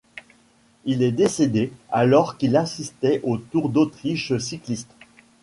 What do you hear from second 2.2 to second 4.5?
qu'il assistait au tour d'Autriche